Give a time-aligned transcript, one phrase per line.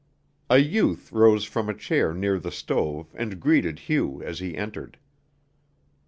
[0.49, 4.97] A youth rose from a chair near the stove and greeted Hugh as he entered.